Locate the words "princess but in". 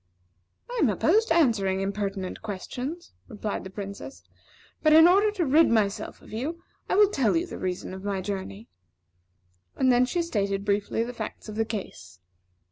3.69-5.07